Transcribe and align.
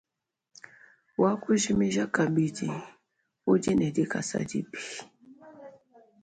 Wakujimija 1.21 2.03
kabidi 2.15 2.69
udi 3.51 3.71
ne 3.79 3.87
dikasa 3.95 4.39
dibi. 4.49 4.81